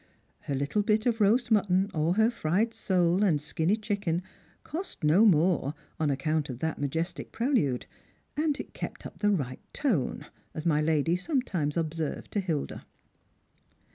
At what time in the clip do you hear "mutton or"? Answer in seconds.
1.51-2.15